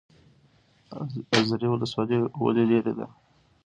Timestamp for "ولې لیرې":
2.43-2.93